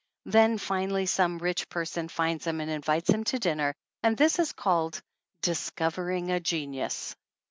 Then 0.25 0.57
finally 0.57 1.05
some 1.05 1.37
rich 1.37 1.69
person 1.69 2.07
finds 2.07 2.47
him 2.47 2.59
and 2.59 2.71
invites 2.71 3.11
him 3.11 3.23
to 3.25 3.37
dinner, 3.37 3.75
and 4.01 4.17
this 4.17 4.39
is 4.39 4.51
called 4.51 4.99
"discovering 5.43 6.31
a 6.31 6.39
genius." 6.39 7.15